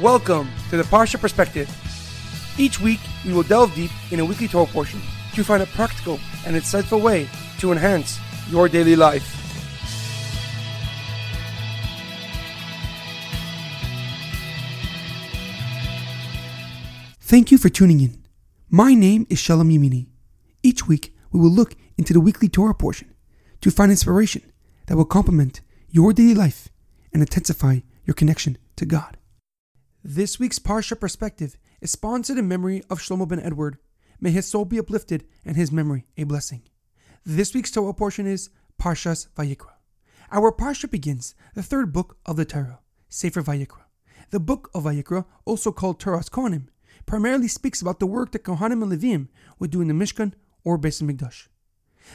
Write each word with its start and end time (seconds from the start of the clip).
Welcome 0.00 0.50
to 0.68 0.76
the 0.76 0.82
Parsha 0.82 1.18
Perspective. 1.18 1.70
Each 2.58 2.78
week, 2.78 3.00
we 3.24 3.32
will 3.32 3.42
delve 3.42 3.74
deep 3.74 3.90
in 4.10 4.20
a 4.20 4.24
weekly 4.26 4.46
Torah 4.46 4.66
portion 4.66 5.00
to 5.32 5.42
find 5.42 5.62
a 5.62 5.66
practical 5.68 6.20
and 6.44 6.54
insightful 6.54 7.00
way 7.00 7.30
to 7.60 7.72
enhance 7.72 8.18
your 8.50 8.68
daily 8.68 8.94
life. 8.94 9.24
Thank 17.22 17.50
you 17.50 17.56
for 17.56 17.70
tuning 17.70 18.00
in. 18.00 18.22
My 18.68 18.92
name 18.92 19.26
is 19.30 19.38
Shalom 19.38 19.70
Yamini. 19.70 20.08
Each 20.62 20.86
week, 20.86 21.16
we 21.32 21.40
will 21.40 21.48
look 21.48 21.74
into 21.96 22.12
the 22.12 22.20
weekly 22.20 22.50
Torah 22.50 22.74
portion 22.74 23.14
to 23.62 23.70
find 23.70 23.90
inspiration 23.90 24.42
that 24.88 24.96
will 24.98 25.06
complement 25.06 25.62
your 25.88 26.12
daily 26.12 26.34
life 26.34 26.68
and 27.14 27.22
intensify 27.22 27.78
your 28.04 28.12
connection 28.12 28.58
to 28.76 28.84
God. 28.84 29.15
This 30.08 30.38
week's 30.38 30.60
Parsha 30.60 30.98
Perspective 31.00 31.56
is 31.80 31.90
sponsored 31.90 32.38
in 32.38 32.46
memory 32.46 32.80
of 32.88 33.00
Shlomo 33.00 33.26
ben 33.26 33.40
Edward. 33.40 33.76
May 34.20 34.30
his 34.30 34.46
soul 34.46 34.64
be 34.64 34.78
uplifted 34.78 35.24
and 35.44 35.56
his 35.56 35.72
memory 35.72 36.06
a 36.16 36.22
blessing. 36.22 36.62
This 37.24 37.52
week's 37.52 37.72
Torah 37.72 37.92
portion 37.92 38.24
is 38.24 38.48
Parshas 38.80 39.26
Vayikra. 39.34 39.72
Our 40.30 40.52
Parsha 40.52 40.88
begins 40.88 41.34
the 41.54 41.62
third 41.64 41.92
book 41.92 42.18
of 42.24 42.36
the 42.36 42.44
Torah, 42.44 42.78
Sefer 43.08 43.42
Vayikra. 43.42 43.82
The 44.30 44.38
book 44.38 44.70
of 44.76 44.84
Vayikra, 44.84 45.24
also 45.44 45.72
called 45.72 45.98
Toras 45.98 46.30
Kohanim, 46.30 46.68
primarily 47.04 47.48
speaks 47.48 47.82
about 47.82 47.98
the 47.98 48.06
work 48.06 48.30
that 48.30 48.44
Kohanim 48.44 48.84
and 48.84 48.92
Leviim 48.92 49.26
would 49.58 49.72
do 49.72 49.80
in 49.80 49.88
the 49.88 49.92
Mishkan 49.92 50.34
or 50.62 50.78
Beis 50.78 51.02
Hamikdash. 51.02 51.48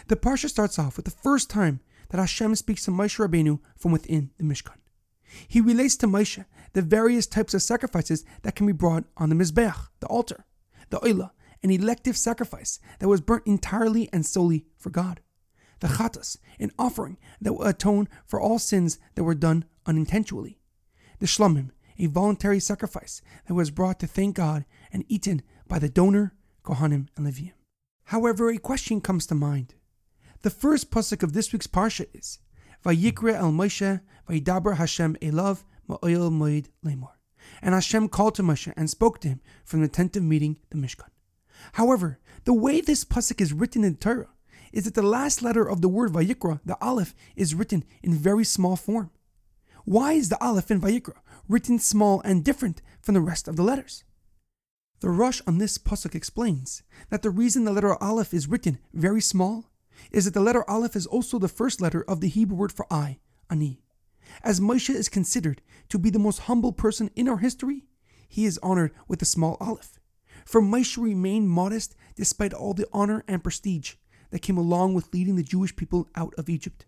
The 0.08 0.16
Parsha 0.16 0.48
starts 0.48 0.80
off 0.80 0.96
with 0.96 1.04
the 1.04 1.12
first 1.12 1.50
time 1.50 1.82
that 2.08 2.20
Hashem 2.22 2.56
speaks 2.56 2.86
to 2.86 2.92
Moshe 2.92 3.20
Rabbeinu 3.20 3.60
from 3.76 3.92
within 3.92 4.32
the 4.38 4.46
Mishkan. 4.46 4.81
He 5.48 5.62
relates 5.62 5.96
to 5.98 6.08
Moshe 6.08 6.46
the 6.74 6.82
various 6.82 7.28
types 7.28 7.54
of 7.54 7.62
sacrifices 7.62 8.24
that 8.44 8.56
can 8.56 8.66
be 8.66 8.74
brought 8.74 9.06
on 9.18 9.30
the 9.30 9.36
Mizbeach, 9.36 9.88
the 10.00 10.08
altar, 10.08 10.46
the 10.90 11.00
Oila, 11.00 11.32
an 11.64 11.72
elective 11.72 12.18
sacrifice 12.18 12.80
that 13.00 13.08
was 13.08 13.22
burnt 13.22 13.46
entirely 13.46 14.10
and 14.12 14.26
solely 14.26 14.66
for 14.78 14.90
God, 14.90 15.22
the 15.80 15.88
Chatas, 15.88 16.38
an 16.60 16.72
offering 16.78 17.18
that 17.40 17.54
will 17.54 17.68
atone 17.68 18.08
for 18.26 18.40
all 18.40 18.60
sins 18.60 19.00
that 19.16 19.24
were 19.24 19.36
done 19.36 19.66
unintentionally, 19.86 20.60
the 21.20 21.26
Shlomim, 21.26 21.72
a 22.00 22.08
voluntary 22.08 22.60
sacrifice 22.60 23.22
that 23.48 23.54
was 23.54 23.70
brought 23.70 24.00
to 24.00 24.08
thank 24.08 24.36
God 24.36 24.66
and 24.92 25.06
eaten 25.08 25.44
by 25.68 25.78
the 25.80 25.90
donor, 25.90 26.34
Kohanim, 26.64 27.08
and 27.16 27.28
Leviim. 27.28 27.54
However, 28.06 28.50
a 28.50 28.58
question 28.58 29.02
comes 29.02 29.26
to 29.28 29.36
mind. 29.36 29.76
The 30.42 30.50
first 30.50 30.90
pasuk 30.90 31.22
of 31.22 31.34
this 31.34 31.54
week's 31.54 31.68
parsha 31.68 32.08
is 32.14 32.40
Vayikra 32.84 33.36
el 33.36 33.52
Moshe, 33.52 34.02
Vayidaber 34.28 34.78
Hashem 34.78 35.16
elav 35.22 35.64
ma'oil 35.88 36.32
moed 36.32 36.68
lemor. 36.86 37.12
And 37.62 37.74
Hashem 37.74 38.10
called 38.10 38.36
to 38.36 38.44
Moshe 38.44 38.74
and 38.76 38.90
spoke 38.90 39.20
to 39.22 39.28
him 39.28 39.42
from 39.64 39.82
the 39.82 39.88
tent 39.88 40.16
of 40.16 40.24
meeting, 40.24 40.58
the 40.70 40.78
Mishkan. 40.78 41.10
However, 41.74 42.20
the 42.46 42.54
way 42.54 42.82
this 42.82 43.06
pasuk 43.06 43.40
is 43.40 43.54
written 43.54 43.84
in 43.84 43.98
Torah 43.98 44.30
is 44.72 44.86
that 44.86 44.96
the 44.96 45.02
last 45.02 45.42
letter 45.42 45.68
of 45.68 45.82
the 45.82 45.90
word 45.90 46.12
Vayikra, 46.12 46.60
the 46.66 46.78
Aleph, 46.82 47.14
is 47.36 47.54
written 47.54 47.84
in 48.02 48.14
very 48.14 48.44
small 48.44 48.76
form. 48.76 49.12
Why 49.86 50.14
is 50.14 50.30
the 50.30 50.42
Aleph 50.44 50.72
in 50.72 50.82
Vayikra 50.82 51.16
written 51.48 51.80
small 51.80 52.22
and 52.22 52.44
different 52.44 52.82
from 53.02 53.14
the 53.14 53.22
rest 53.22 53.48
of 53.48 53.56
the 53.56 53.64
letters? 53.64 54.04
The 55.02 55.10
Rush 55.10 55.42
on 55.48 55.58
this 55.58 55.78
pasuk 55.78 56.14
explains 56.14 56.84
that 57.10 57.24
the 57.24 57.32
reason 57.32 57.64
the 57.64 57.72
letter 57.72 57.96
Aleph 57.96 58.34
is 58.34 58.48
written 58.48 58.78
very 58.94 59.22
small 59.22 59.71
is 60.12 60.26
that 60.26 60.34
the 60.34 60.42
letter 60.42 60.70
Aleph 60.70 60.96
is 60.96 61.06
also 61.06 61.40
the 61.40 61.48
first 61.48 61.82
letter 61.82 62.04
of 62.08 62.22
the 62.22 62.28
Hebrew 62.28 62.58
word 62.58 62.72
for 62.72 62.86
I, 62.92 63.20
Ani. 63.50 63.82
As 64.44 64.60
Moshe 64.60 64.94
is 64.94 65.10
considered 65.10 65.62
to 65.90 66.00
be 66.00 66.10
the 66.10 66.20
most 66.20 66.40
humble 66.42 66.72
person 66.72 67.12
in 67.16 67.28
our 67.28 67.38
history, 67.38 67.86
he 68.28 68.46
is 68.46 68.60
honored 68.64 68.94
with 69.08 69.22
a 69.22 69.26
small 69.26 69.58
Aleph. 69.60 70.00
For 70.46 70.62
Moshe 70.62 70.98
remained 70.98 71.50
modest 71.50 71.96
despite 72.16 72.54
all 72.54 72.74
the 72.74 72.88
honor 72.94 73.24
and 73.28 73.44
prestige 73.44 73.96
that 74.32 74.42
came 74.42 74.58
along 74.58 74.94
with 74.94 75.14
leading 75.14 75.36
the 75.36 75.44
Jewish 75.44 75.76
people 75.76 76.10
out 76.16 76.34
of 76.38 76.50
Egypt. 76.50 76.86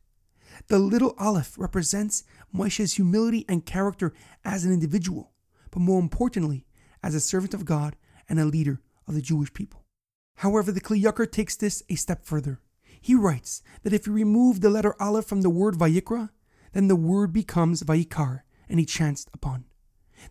The 0.68 0.80
little 0.80 1.16
Aleph 1.18 1.58
represents 1.58 2.24
Moshe's 2.54 2.94
humility 2.94 3.46
and 3.50 3.66
character 3.66 4.14
as 4.46 4.64
an 4.64 4.74
individual, 4.74 5.32
but 5.72 5.82
more 5.82 6.00
importantly, 6.00 6.66
as 7.02 7.16
a 7.16 7.20
servant 7.20 7.54
of 7.54 7.66
God 7.66 7.96
and 8.30 8.40
a 8.40 8.46
leader 8.46 8.80
of 9.08 9.14
the 9.16 9.22
Jewish 9.22 9.54
people. 9.54 9.84
However, 10.38 10.72
the 10.72 10.82
Kli 10.82 11.02
Yakar 11.02 11.32
takes 11.32 11.56
this 11.56 11.84
a 11.90 11.96
step 11.96 12.26
further. 12.26 12.60
He 13.03 13.16
writes 13.16 13.62
that 13.84 13.91
if 13.91 14.08
you 14.08 14.14
remove 14.14 14.62
the 14.62 14.69
letter 14.69 14.96
Aleph 14.97 15.25
from 15.25 15.41
the 15.41 15.50
word 15.50 15.75
Vayikra, 15.75 16.30
then 16.72 16.88
the 16.88 16.96
word 16.96 17.34
becomes 17.34 17.84
Vayikar, 17.84 18.44
and 18.69 18.80
he 18.80 18.86
chanced 18.86 19.30
upon. 19.34 19.66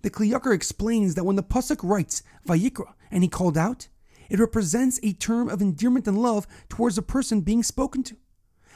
The 0.01 0.09
Kli 0.09 0.33
Yakar 0.33 0.55
explains 0.55 1.15
that 1.15 1.25
when 1.25 1.37
the 1.37 1.43
Pasuk 1.43 1.81
writes 1.83 2.23
Vayikra, 2.49 2.95
and 3.11 3.23
he 3.23 3.29
called 3.29 3.59
out, 3.59 3.89
it 4.31 4.41
represents 4.41 4.99
a 5.03 5.13
term 5.13 5.51
of 5.51 5.61
endearment 5.61 6.09
and 6.09 6.17
love 6.17 6.47
towards 6.71 6.97
the 6.97 7.03
person 7.03 7.43
being 7.43 7.63
spoken 7.63 8.03
to. 8.05 8.17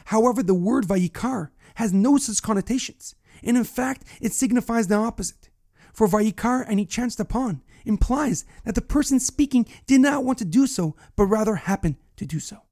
However, 0.05 0.43
the 0.43 0.53
word 0.53 0.87
Vayikar 0.87 1.49
has 1.77 1.95
no 1.95 2.19
such 2.19 2.43
connotations, 2.43 3.15
and 3.43 3.57
in 3.57 3.65
fact, 3.65 4.05
it 4.21 4.35
signifies 4.35 4.89
the 4.89 4.97
opposite. 4.97 5.49
For 5.95 6.07
Vayikar 6.07 6.67
and 6.69 6.79
he 6.79 6.85
chanced 6.85 7.19
upon 7.19 7.63
implies 7.87 8.45
that 8.65 8.75
the 8.75 8.83
person 8.83 9.21
speaking 9.21 9.65
did 9.87 10.03
not 10.03 10.23
want 10.23 10.37
to 10.41 10.45
do 10.45 10.67
so, 10.67 10.97
but 11.17 11.25
rather 11.25 11.55
happened 11.55 11.97
to 12.19 12.27
do 12.27 12.41
so. 12.41 12.66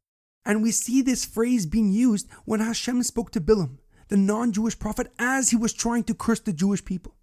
And 0.45 0.63
we 0.63 0.71
see 0.71 1.01
this 1.01 1.25
phrase 1.25 1.67
being 1.67 1.93
used 1.93 2.29
when 2.45 2.61
Hashem 2.61 3.03
spoke 3.03 3.31
to 3.33 3.41
Bilam, 3.41 3.79
the 4.09 4.17
non 4.17 4.53
Jewish 4.53 4.79
prophet, 4.79 5.13
as 5.19 5.51
he 5.51 5.57
was 5.57 5.73
trying 5.73 6.05
to 6.05 6.15
curse 6.15 6.41
the 6.41 6.53
Jewish 6.53 6.85
people. 6.85 7.15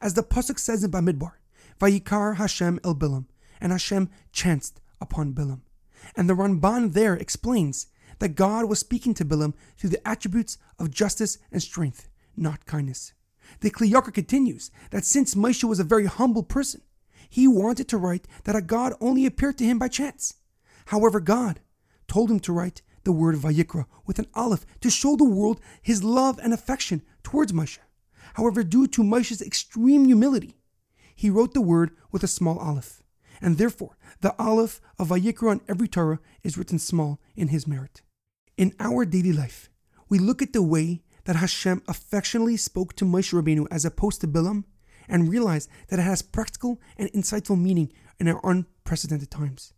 As 0.00 0.14
the 0.14 0.22
Pasuk 0.22 0.58
says 0.58 0.82
in 0.82 0.90
Bamidbar, 0.90 1.32
Vayikar 1.80 2.36
Hashem 2.36 2.80
el 2.84 2.94
Bilam, 2.94 3.26
and 3.60 3.72
Hashem 3.72 4.10
chanced 4.32 4.80
upon 5.00 5.32
Bilam. 5.32 5.60
And 6.16 6.28
the 6.28 6.34
Ramban 6.34 6.92
there 6.92 7.14
explains 7.14 7.86
that 8.18 8.34
God 8.34 8.66
was 8.66 8.78
speaking 8.78 9.14
to 9.14 9.24
Bilam 9.24 9.54
through 9.76 9.90
the 9.90 10.06
attributes 10.06 10.58
of 10.78 10.90
justice 10.90 11.38
and 11.52 11.62
strength, 11.62 12.08
not 12.36 12.66
kindness. 12.66 13.12
The 13.60 13.70
Kli 13.70 13.90
Yakar 13.90 14.12
continues 14.12 14.70
that 14.90 15.04
since 15.04 15.34
Moshe 15.34 15.64
was 15.64 15.78
a 15.78 15.84
very 15.84 16.06
humble 16.06 16.42
person, 16.42 16.82
he 17.28 17.48
wanted 17.48 17.88
to 17.88 17.98
write 17.98 18.26
that 18.44 18.56
a 18.56 18.62
God 18.62 18.94
only 19.00 19.26
appeared 19.26 19.58
to 19.58 19.64
him 19.64 19.78
by 19.78 19.88
chance. 19.88 20.34
However, 20.86 21.20
God, 21.20 21.60
told 22.08 22.30
him 22.30 22.40
to 22.40 22.52
write 22.52 22.82
the 23.04 23.12
word 23.12 23.36
Vayikra 23.36 23.86
with 24.06 24.18
an 24.18 24.26
aleph 24.34 24.64
to 24.80 24.90
show 24.90 25.16
the 25.16 25.24
world 25.24 25.60
his 25.82 26.02
love 26.02 26.38
and 26.42 26.52
affection 26.52 27.02
towards 27.22 27.52
Moshe. 27.52 27.78
However, 28.34 28.64
due 28.64 28.86
to 28.88 29.02
Moshe's 29.02 29.42
extreme 29.42 30.06
humility, 30.06 30.56
he 31.14 31.30
wrote 31.30 31.54
the 31.54 31.60
word 31.60 31.90
with 32.10 32.22
a 32.22 32.28
small 32.28 32.58
aleph, 32.58 33.02
and 33.40 33.58
therefore 33.58 33.96
the 34.20 34.34
aleph 34.38 34.80
of 34.98 35.08
Vayikra 35.08 35.50
on 35.50 35.60
every 35.68 35.88
Torah 35.88 36.20
is 36.42 36.58
written 36.58 36.78
small 36.78 37.20
in 37.36 37.48
his 37.48 37.66
merit. 37.66 38.02
In 38.56 38.74
our 38.80 39.04
daily 39.04 39.32
life, 39.32 39.70
we 40.08 40.18
look 40.18 40.42
at 40.42 40.52
the 40.52 40.62
way 40.62 41.02
that 41.24 41.36
Hashem 41.36 41.82
affectionately 41.88 42.56
spoke 42.56 42.94
to 42.96 43.04
Moshe 43.04 43.32
Rabbeinu 43.32 43.66
as 43.70 43.84
opposed 43.84 44.20
to 44.22 44.28
Bilam, 44.28 44.64
and 45.06 45.28
realize 45.28 45.68
that 45.88 45.98
it 45.98 46.02
has 46.02 46.22
practical 46.22 46.80
and 46.96 47.12
insightful 47.12 47.60
meaning 47.60 47.92
in 48.18 48.26
our 48.26 48.40
unprecedented 48.42 49.30
times. 49.30 49.73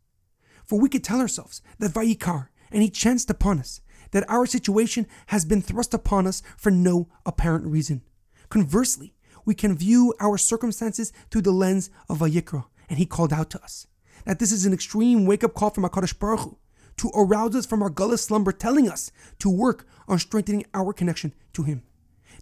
For 0.67 0.79
we 0.79 0.89
could 0.89 1.05
tell 1.05 1.21
ourselves 1.21 1.63
that 1.79 1.93
Vayikar, 1.93 2.49
and 2.73 2.83
he 2.83 2.91
chanced 2.91 3.31
upon 3.31 3.61
us, 3.61 3.81
that 4.11 4.29
our 4.29 4.47
situation 4.47 5.07
has 5.29 5.45
been 5.45 5.63
thrust 5.63 5.95
upon 5.95 6.27
us 6.27 6.43
for 6.57 6.71
no 6.71 7.09
apparent 7.25 7.67
reason. 7.67 8.03
Conversely, 8.49 9.15
we 9.45 9.55
can 9.55 9.77
view 9.77 10.13
our 10.21 10.37
circumstances 10.37 11.13
through 11.31 11.43
the 11.43 11.53
lens 11.53 11.91
of 12.09 12.19
Vayikra, 12.19 12.65
and 12.89 12.99
he 12.99 13.07
called 13.07 13.33
out 13.33 13.49
to 13.51 13.63
us. 13.63 13.87
That 14.25 14.41
this 14.41 14.51
is 14.51 14.67
an 14.67 14.73
extreme 14.73 15.25
wake 15.25 15.45
up 15.45 15.55
call 15.55 15.71
from 15.71 15.85
HaKadosh 15.85 16.19
Baruch 16.19 16.41
Hu, 16.41 16.59
to 16.97 17.11
arouse 17.15 17.55
us 17.55 17.67
from 17.67 17.83
our 17.83 17.91
gullus 17.91 18.25
slumber, 18.25 18.53
telling 18.53 18.89
us 18.89 19.13
to 19.39 19.51
work 19.51 19.87
on 20.09 20.19
strengthening 20.19 20.65
our 20.75 20.93
connection 20.93 21.33
to 21.53 21.63
him. 21.63 21.83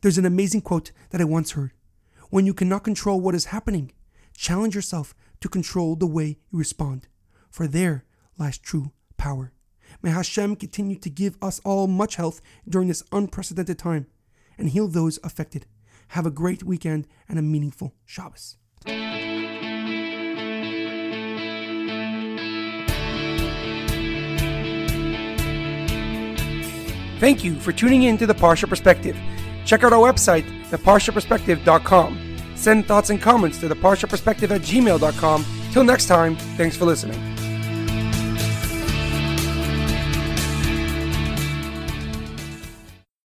There's 0.00 0.18
an 0.18 0.26
amazing 0.26 0.62
quote 0.62 0.92
that 1.10 1.20
I 1.20 1.24
once 1.24 1.52
heard. 1.52 1.72
When 2.30 2.46
you 2.46 2.54
cannot 2.54 2.84
control 2.84 3.20
what 3.20 3.34
is 3.34 3.46
happening, 3.46 3.92
challenge 4.36 4.74
yourself 4.74 5.14
to 5.40 5.48
control 5.48 5.96
the 5.96 6.06
way 6.06 6.38
you 6.50 6.58
respond. 6.58 7.08
For 7.50 7.66
there 7.66 8.04
lies 8.38 8.58
true 8.58 8.92
power. 9.16 9.52
May 10.02 10.10
Hashem 10.10 10.56
continue 10.56 10.98
to 10.98 11.10
give 11.10 11.36
us 11.40 11.60
all 11.64 11.86
much 11.86 12.16
health 12.16 12.40
during 12.68 12.88
this 12.88 13.02
unprecedented 13.12 13.78
time 13.78 14.06
and 14.58 14.70
heal 14.70 14.88
those 14.88 15.18
affected. 15.22 15.66
Have 16.08 16.26
a 16.26 16.30
great 16.30 16.62
weekend 16.62 17.06
and 17.28 17.38
a 17.38 17.42
meaningful 17.42 17.94
Shabbos. 18.04 18.56
Thank 27.20 27.42
you 27.44 27.58
for 27.58 27.72
tuning 27.72 28.02
in 28.02 28.18
to 28.18 28.26
the 28.26 28.34
Parsha 28.34 28.68
Perspective. 28.68 29.16
Check 29.64 29.82
out 29.82 29.92
our 29.94 30.12
website, 30.12 30.44
theparshaperspective.com. 30.68 32.36
Send 32.54 32.86
thoughts 32.86 33.10
and 33.10 33.20
comments 33.20 33.58
to 33.60 33.68
theparshaperspective 33.68 34.50
at 34.50 34.60
gmail.com. 34.60 35.46
Till 35.72 35.84
next 35.84 36.06
time, 36.06 36.36
thanks 36.56 36.76
for 36.76 36.84
listening. 36.84 37.33